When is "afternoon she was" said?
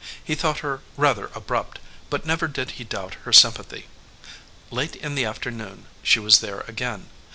5.25-6.39